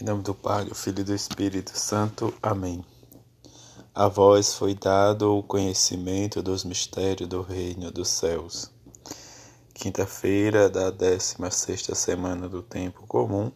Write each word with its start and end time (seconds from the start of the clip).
Em 0.00 0.04
nome 0.04 0.22
do 0.22 0.34
Pai, 0.34 0.64
do 0.64 0.74
Filho 0.74 1.00
e 1.00 1.04
do 1.04 1.14
Espírito 1.14 1.78
Santo. 1.78 2.32
Amém. 2.42 2.82
A 3.94 4.08
vós 4.08 4.54
foi 4.54 4.74
dado 4.74 5.36
o 5.36 5.42
conhecimento 5.42 6.42
dos 6.42 6.64
mistérios 6.64 7.28
do 7.28 7.42
reino 7.42 7.90
dos 7.90 8.08
céus. 8.08 8.70
Quinta-feira 9.74 10.70
da 10.70 10.90
16 10.90 11.90
semana 11.92 12.48
do 12.48 12.62
tempo 12.62 13.06
comum. 13.06 13.52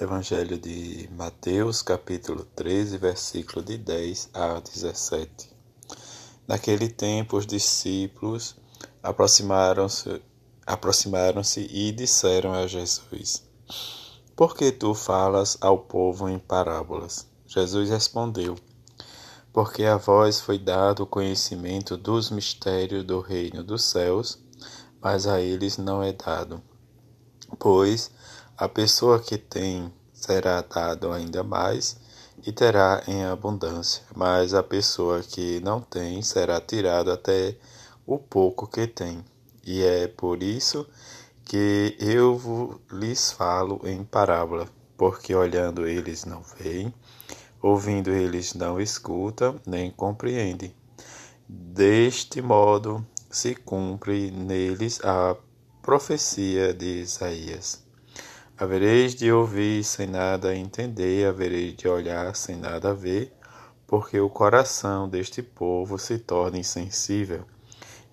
Evangelho 0.00 0.58
de 0.58 1.10
Mateus, 1.12 1.82
capítulo 1.82 2.46
13, 2.56 2.96
versículo 2.96 3.62
de 3.62 3.76
10 3.76 4.30
a 4.32 4.58
17. 4.58 5.50
Naquele 6.48 6.88
tempo 6.88 7.36
os 7.36 7.46
discípulos 7.46 8.56
aproximaram-se 9.02 10.22
aproximaram-se 10.66 11.68
e 11.70 11.92
disseram 11.92 12.54
a 12.54 12.66
Jesus: 12.66 13.44
por 14.36 14.54
que 14.54 14.70
tu 14.70 14.92
falas 14.92 15.56
ao 15.62 15.78
povo 15.78 16.28
em 16.28 16.38
parábolas? 16.38 17.26
Jesus 17.46 17.88
respondeu: 17.88 18.54
Porque 19.50 19.84
a 19.84 19.96
vós 19.96 20.38
foi 20.38 20.58
dado 20.58 21.04
o 21.04 21.06
conhecimento 21.06 21.96
dos 21.96 22.30
mistérios 22.30 23.02
do 23.02 23.20
reino 23.20 23.64
dos 23.64 23.82
céus, 23.82 24.38
mas 25.00 25.26
a 25.26 25.40
eles 25.40 25.78
não 25.78 26.02
é 26.02 26.12
dado. 26.12 26.62
Pois 27.58 28.10
a 28.58 28.68
pessoa 28.68 29.18
que 29.18 29.38
tem 29.38 29.90
será 30.12 30.60
dado 30.60 31.10
ainda 31.12 31.42
mais 31.42 31.96
e 32.46 32.52
terá 32.52 33.02
em 33.08 33.24
abundância, 33.24 34.02
mas 34.14 34.52
a 34.52 34.62
pessoa 34.62 35.22
que 35.22 35.60
não 35.60 35.80
tem 35.80 36.20
será 36.20 36.60
tirado 36.60 37.10
até 37.10 37.56
o 38.06 38.18
pouco 38.18 38.66
que 38.66 38.86
tem. 38.86 39.24
E 39.64 39.82
é 39.82 40.06
por 40.06 40.42
isso 40.42 40.84
que 40.84 41.15
que 41.46 41.96
eu 42.00 42.80
lhes 42.90 43.30
falo 43.30 43.80
em 43.84 44.02
parábola, 44.02 44.68
porque 44.96 45.32
olhando 45.32 45.86
eles 45.86 46.24
não 46.24 46.42
veem, 46.42 46.92
ouvindo 47.62 48.10
eles 48.10 48.52
não 48.52 48.80
escutam, 48.80 49.54
nem 49.64 49.88
compreendem. 49.88 50.74
Deste 51.48 52.42
modo 52.42 53.06
se 53.30 53.54
cumpre 53.54 54.32
neles 54.32 55.00
a 55.04 55.36
profecia 55.82 56.74
de 56.74 57.02
Isaías. 57.02 57.80
Havereis 58.58 59.14
de 59.14 59.30
ouvir 59.30 59.84
sem 59.84 60.08
nada 60.08 60.56
entender, 60.56 61.28
havereis 61.28 61.76
de 61.76 61.86
olhar 61.86 62.34
sem 62.34 62.56
nada 62.56 62.92
ver, 62.92 63.32
porque 63.86 64.18
o 64.18 64.28
coração 64.28 65.08
deste 65.08 65.42
povo 65.42 65.96
se 65.96 66.18
torna 66.18 66.58
insensível 66.58 67.44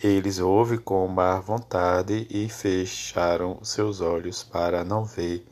eles 0.01 0.39
ouvem 0.39 0.77
com 0.77 1.07
má 1.07 1.39
vontade 1.39 2.27
e 2.29 2.47
fecharam 2.49 3.63
seus 3.63 4.01
olhos 4.01 4.43
para 4.43 4.83
não 4.83 5.05
ver 5.05 5.45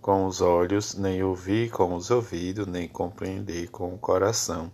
com 0.00 0.26
os 0.26 0.40
olhos, 0.40 0.94
nem 0.94 1.22
ouvir 1.22 1.70
com 1.70 1.94
os 1.94 2.10
ouvidos, 2.10 2.66
nem 2.66 2.88
compreender 2.88 3.68
com 3.70 3.94
o 3.94 3.98
coração, 3.98 4.70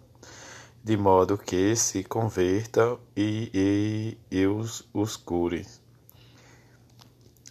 de 0.82 0.96
modo 0.96 1.36
que 1.36 1.76
se 1.76 2.02
convertam 2.02 2.98
e, 3.16 4.16
e 4.30 4.46
os, 4.46 4.88
os 4.94 5.16
cure. 5.16 5.66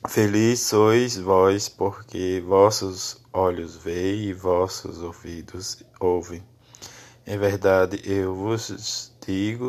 Feliz 0.08 0.62
sois 0.62 1.18
vós, 1.18 1.68
porque 1.68 2.42
vossos 2.46 3.22
olhos 3.34 3.76
veem 3.76 4.30
e 4.30 4.34
vossos 4.34 5.02
ouvidos 5.02 5.84
ouvem. 6.00 6.42
Em 7.26 7.38
verdade, 7.38 8.02
eu 8.06 8.34
vos 8.34 9.12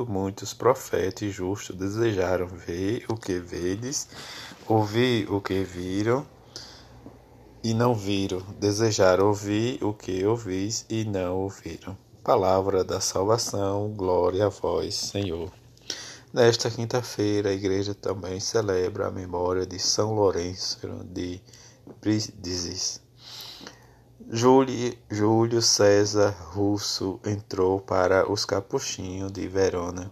muitos 0.09 0.55
profetas 0.55 1.33
justos 1.33 1.75
desejaram 1.75 2.47
ver 2.47 3.05
o 3.09 3.17
que 3.17 3.39
vedes, 3.41 4.09
ouvir 4.67 5.31
o 5.33 5.41
que 5.41 5.65
viram 5.65 6.25
e 7.63 7.75
não 7.75 7.95
viram, 7.95 8.41
desejaram 8.59 9.27
ouvir 9.27 9.83
o 9.83 9.93
que 9.93 10.25
ouvis 10.25 10.87
e 10.89 11.05
não 11.05 11.39
ouviram. 11.39 11.99
Palavra 12.23 12.85
da 12.85 13.01
salvação, 13.01 13.93
glória 13.97 14.47
a 14.47 14.49
vós, 14.49 14.95
Senhor. 14.95 15.51
Nesta 16.33 16.71
quinta-feira, 16.71 17.49
a 17.49 17.53
igreja 17.53 17.95
também 17.95 18.39
celebra 18.39 19.09
a 19.09 19.11
memória 19.11 19.67
de 19.67 19.79
São 19.79 20.15
Lourenço 20.15 20.79
de 21.05 21.41
Brindisi 22.01 23.08
Júlio 24.31 25.63
César 25.63 26.35
Russo 26.51 27.21
entrou 27.25 27.81
para 27.81 28.31
os 28.31 28.45
Capuchinhos 28.45 29.31
de 29.31 29.47
Verona 29.47 30.11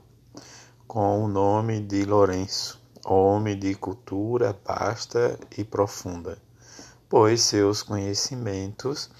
com 0.86 1.24
o 1.24 1.28
nome 1.28 1.80
de 1.80 2.04
Lourenço, 2.04 2.80
homem 3.04 3.58
de 3.58 3.74
cultura 3.74 4.56
vasta 4.64 5.36
e 5.58 5.64
profunda, 5.64 6.38
pois 7.08 7.42
seus 7.42 7.82
conhecimentos 7.82 9.10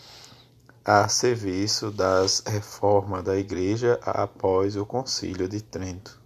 a 0.84 1.08
serviço 1.08 1.90
das 1.90 2.40
reformas 2.46 3.24
da 3.24 3.36
Igreja 3.36 3.98
após 4.02 4.76
o 4.76 4.86
Concílio 4.86 5.48
de 5.48 5.60
Trento. 5.60 6.20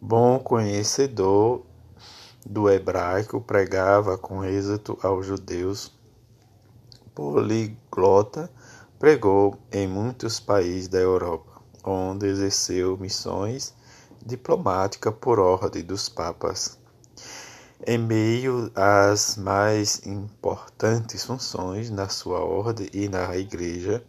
Bom 0.00 0.40
conhecedor 0.40 1.64
do 2.44 2.68
hebraico, 2.68 3.40
pregava 3.40 4.18
com 4.18 4.44
êxito 4.44 4.98
aos 5.02 5.24
judeus 5.24 5.96
poliglota, 7.16 8.50
pregou 8.98 9.58
em 9.72 9.88
muitos 9.88 10.38
países 10.38 10.86
da 10.86 10.98
Europa, 10.98 11.62
onde 11.82 12.26
exerceu 12.26 12.98
missões 12.98 13.72
diplomáticas 14.24 15.14
por 15.18 15.38
ordem 15.38 15.82
dos 15.82 16.10
papas. 16.10 16.78
Em 17.86 17.96
meio 17.96 18.70
às 18.74 19.38
mais 19.38 20.06
importantes 20.06 21.24
funções 21.24 21.88
na 21.88 22.06
sua 22.10 22.40
ordem 22.40 22.90
e 22.92 23.08
na 23.08 23.34
igreja, 23.34 24.04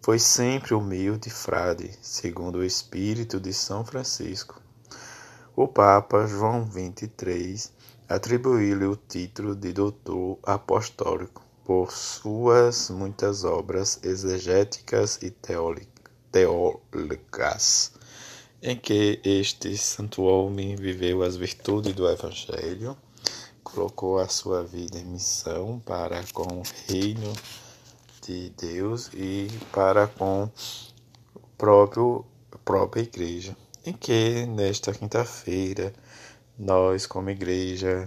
foi 0.00 0.20
sempre 0.20 0.72
humilde 0.72 1.30
frade, 1.30 1.90
segundo 2.00 2.60
o 2.60 2.64
espírito 2.64 3.40
de 3.40 3.52
São 3.52 3.84
Francisco. 3.84 4.62
O 5.56 5.66
Papa 5.66 6.28
João 6.28 6.64
XXIII 6.64 7.72
atribuiu-lhe 8.08 8.86
o 8.86 8.94
título 8.94 9.56
de 9.56 9.72
doutor 9.72 10.38
apostólico 10.44 11.42
por 11.64 11.92
suas 11.92 12.90
muitas 12.90 13.44
obras 13.44 14.00
exegéticas 14.02 15.18
e 15.22 15.30
teólicas, 16.30 17.92
em 18.60 18.76
que 18.76 19.20
este 19.24 19.76
santo 19.76 20.22
homem 20.22 20.76
viveu 20.76 21.22
as 21.22 21.36
virtudes 21.36 21.94
do 21.94 22.08
Evangelho, 22.08 22.96
colocou 23.62 24.18
a 24.18 24.28
sua 24.28 24.62
vida 24.64 24.98
em 24.98 25.04
missão 25.04 25.80
para 25.84 26.22
com 26.32 26.42
o 26.42 26.62
reino 26.86 27.32
de 28.26 28.50
Deus 28.50 29.10
e 29.14 29.48
para 29.72 30.06
com 30.06 30.50
o 31.34 31.40
próprio 31.56 32.24
própria 32.64 33.02
igreja, 33.02 33.56
em 33.84 33.92
que 33.92 34.46
nesta 34.46 34.92
quinta-feira 34.92 35.92
nós 36.58 37.06
como 37.06 37.30
igreja 37.30 38.06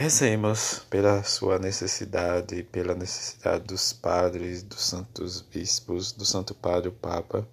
Rezemos 0.00 0.78
pela 0.88 1.22
sua 1.22 1.58
necessidade, 1.58 2.62
pela 2.62 2.94
necessidade 2.94 3.64
dos 3.64 3.92
padres, 3.92 4.62
dos 4.62 4.82
santos 4.82 5.42
bispos, 5.42 6.10
do 6.10 6.24
Santo 6.24 6.54
Padre 6.54 6.88
o 6.88 6.92
Papa, 6.92 7.46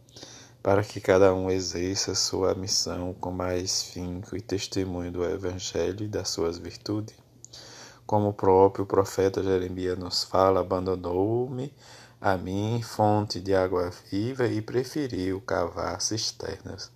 para 0.63 0.81
que 0.81 1.01
cada 1.01 1.33
um 1.33 1.51
exerça 1.51 2.15
sua 2.15 2.55
missão 2.55 3.13
com 3.13 3.31
mais 3.31 3.83
finco 3.83 4.33
e 4.33 4.39
testemunho 4.39 5.11
do 5.11 5.25
Evangelho 5.25 6.05
e 6.05 6.07
das 6.07 6.29
suas 6.29 6.57
virtudes. 6.57 7.17
Como 8.05 8.29
o 8.29 8.33
próprio 8.33 8.85
profeta 8.85 9.43
Jeremias 9.43 9.99
nos 9.99 10.23
fala, 10.23 10.61
abandonou-me 10.61 11.73
a 12.21 12.37
mim, 12.37 12.81
fonte 12.81 13.41
de 13.41 13.53
água 13.53 13.91
viva, 14.09 14.47
e 14.47 14.61
preferiu 14.61 15.41
cavar 15.41 15.99
cisternas. 15.99 16.89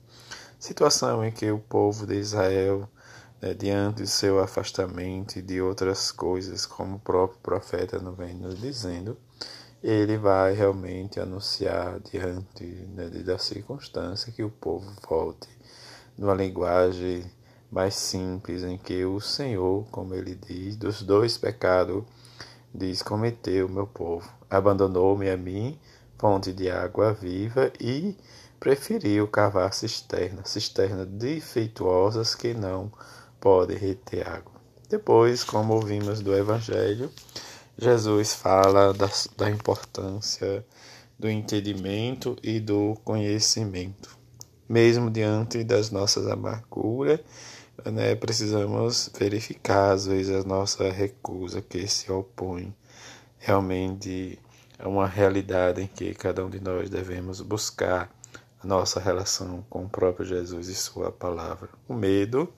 Situação 0.57 1.22
em 1.25 1.31
que 1.33 1.51
o 1.51 1.59
povo 1.59 2.07
de 2.07 2.16
Israel 2.16 2.88
né, 3.41 3.53
diante 3.53 4.03
do 4.03 4.07
seu 4.07 4.40
afastamento 4.40 5.41
de 5.41 5.62
outras 5.62 6.12
coisas, 6.12 6.66
como 6.66 6.97
o 6.97 7.00
próprio 7.00 7.40
profeta 7.40 8.00
não 8.00 8.13
vem 8.13 8.35
nos 8.35 8.59
dizendo, 8.59 9.18
ele 9.84 10.16
vai 10.16 10.54
realmente 10.54 11.19
anunciar 11.19 12.00
diante 12.01 12.63
né, 12.94 13.10
da 13.10 13.38
circunstância 13.39 14.31
que 14.31 14.44
o 14.44 14.50
povo 14.50 14.92
volte 15.10 15.50
numa 16.15 16.36
linguagem 16.36 17.25
mais 17.71 17.95
simples, 17.95 18.63
em 18.63 18.77
que 18.77 19.04
o 19.06 19.19
Senhor, 19.19 19.88
como 19.89 20.13
ele 20.13 20.36
diz, 20.36 20.75
dos 20.75 21.01
dois 21.01 21.38
pecados, 21.38 22.04
diz: 22.74 23.01
cometeu 23.01 23.68
meu 23.69 23.88
povo, 23.88 24.30
abandonou-me 24.50 25.30
a 25.30 25.38
mim, 25.38 25.80
fonte 26.18 26.51
de 26.51 26.69
água 26.69 27.13
viva, 27.13 27.71
e 27.80 28.15
preferiu 28.60 29.27
cavar 29.27 29.74
cisternas, 29.74 30.50
cisternas 30.50 31.07
defeituosas 31.07 32.36
que 32.36 32.54
não 32.54 32.92
pode 33.41 33.75
reter 33.75 34.25
água. 34.25 34.53
Depois, 34.89 35.43
como 35.43 35.73
ouvimos 35.73 36.21
do 36.21 36.33
Evangelho, 36.33 37.11
Jesus 37.77 38.33
fala 38.33 38.93
da, 38.93 39.09
da 39.35 39.49
importância 39.49 40.65
do 41.17 41.29
entendimento 41.29 42.38
e 42.41 42.59
do 42.59 42.95
conhecimento. 43.03 44.17
Mesmo 44.69 45.09
diante 45.09 45.63
das 45.63 45.91
nossas 45.91 46.27
amarguras, 46.27 47.19
né, 47.91 48.15
precisamos 48.15 49.09
verificar, 49.17 49.91
às 49.91 50.05
vezes, 50.05 50.33
a 50.33 50.47
nossa 50.47 50.89
recusa 50.91 51.61
que 51.61 51.88
se 51.88 52.11
opõe 52.11 52.73
realmente 53.39 54.39
é 54.77 54.88
uma 54.88 55.07
realidade 55.07 55.81
em 55.81 55.88
que 55.88 56.13
cada 56.13 56.45
um 56.45 56.49
de 56.49 56.59
nós 56.59 56.89
devemos 56.89 57.41
buscar 57.41 58.09
a 58.63 58.67
nossa 58.67 58.99
relação 58.99 59.65
com 59.69 59.85
o 59.85 59.89
próprio 59.89 60.25
Jesus 60.25 60.67
e 60.67 60.75
Sua 60.75 61.11
palavra. 61.11 61.69
O 61.88 61.93
medo, 61.93 62.51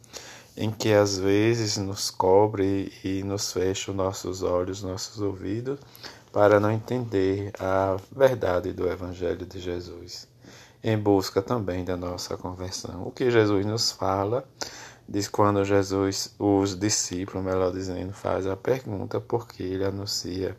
em 0.56 0.72
que 0.72 0.94
às 0.94 1.18
vezes 1.18 1.78
nos 1.78 2.12
cobre 2.12 2.92
e 3.04 3.24
nos 3.24 3.52
fecha 3.52 3.92
os 3.92 3.98
nossos 3.98 4.44
olhos, 4.44 4.84
nossos 4.84 5.20
ouvidos, 5.20 5.80
para 6.32 6.60
não 6.60 6.72
entender 6.72 7.52
a 7.60 7.98
verdade 8.12 8.72
do 8.72 8.88
Evangelho 8.88 9.46
de 9.46 9.60
Jesus, 9.60 10.28
em 10.84 10.98
busca 10.98 11.42
também 11.42 11.84
da 11.84 11.98
nossa 11.98 12.38
conversão. 12.38 13.04
O 13.08 13.12
que 13.12 13.30
Jesus 13.30 13.66
nos 13.66 13.92
fala, 13.92 14.44
diz 15.08 15.28
quando 15.28 15.64
Jesus, 15.64 16.34
os 16.40 16.78
discípulos, 16.78 17.44
melhor 17.44 17.72
dizendo, 17.72 18.14
faz 18.14 18.48
a 18.48 18.56
pergunta 18.56 19.20
porque 19.20 19.64
ele 19.64 19.86
anuncia 19.86 20.58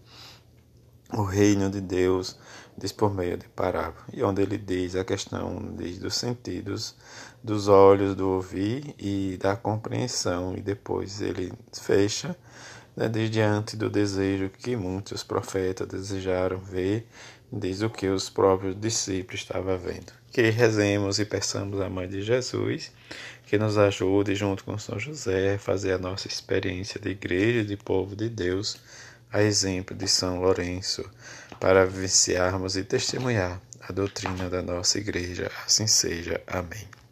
o 1.13 1.23
reino 1.23 1.71
de 1.71 1.81
Deus 1.81 2.37
diz 2.77 2.93
por 2.93 3.15
meio 3.15 3.37
de 3.37 3.49
parábola, 3.49 4.05
e 4.13 4.23
onde 4.23 4.43
ele 4.43 4.59
diz 4.59 4.97
a 4.97 5.05
questão 5.05 5.75
diz 5.77 5.99
dos 5.99 6.15
sentidos, 6.15 6.95
dos 7.43 7.69
olhos, 7.69 8.15
do 8.15 8.29
ouvir 8.29 8.95
e 8.99 9.39
da 9.41 9.57
compreensão, 9.57 10.57
e 10.57 10.61
depois 10.61 11.21
ele 11.21 11.53
fecha 11.73 12.37
né, 12.97 13.09
diz 13.09 13.31
diante 13.31 13.77
do 13.77 13.91
desejo 13.91 14.49
que 14.49 14.77
muitos 14.77 15.23
profetas 15.23 15.87
desejaram 15.89 16.59
ver, 16.59 17.07
diz 17.53 17.83
o 17.83 17.91
que 17.91 18.07
os 18.07 18.31
próprios 18.31 18.79
discípulos 18.79 19.41
estavam 19.41 19.77
vendo. 19.79 20.13
Que 20.31 20.51
rezemos 20.51 21.19
e 21.19 21.25
peçamos 21.25 21.81
a 21.81 21.89
Mãe 21.89 22.09
de 22.09 22.23
Jesus 22.23 22.93
que 23.47 23.59
nos 23.59 23.77
ajude, 23.77 24.35
junto 24.35 24.65
com 24.65 24.79
São 24.79 24.99
José, 24.99 25.55
a 25.55 25.59
fazer 25.59 25.93
a 25.93 25.99
nossa 25.99 26.27
experiência 26.27 27.01
de 27.01 27.11
igreja 27.11 27.65
de 27.65 27.77
povo 27.77 28.17
de 28.17 28.29
Deus 28.29 28.77
a 29.35 29.43
exemplo 29.43 29.97
de 29.97 30.07
São 30.07 30.41
Lourenço, 30.41 31.05
para 31.59 31.85
vivenciarmos 31.85 32.77
e 32.77 32.85
testemunhar 32.85 33.61
a 33.81 33.93
doutrina 33.93 34.49
da 34.49 34.63
nossa 34.63 34.97
Igreja. 34.97 35.51
Assim 35.67 35.89
seja. 35.89 36.41
Amém. 36.47 36.95